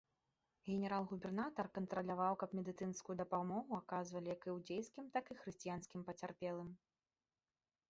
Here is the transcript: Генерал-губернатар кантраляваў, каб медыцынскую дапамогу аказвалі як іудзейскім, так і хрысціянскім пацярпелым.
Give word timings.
Генерал-губернатар 0.69 1.67
кантраляваў, 1.75 2.33
каб 2.45 2.55
медыцынскую 2.61 3.15
дапамогу 3.21 3.71
аказвалі 3.81 4.27
як 4.35 4.41
іудзейскім, 4.51 5.05
так 5.19 5.25
і 5.35 5.39
хрысціянскім 5.45 5.99
пацярпелым. 6.11 6.69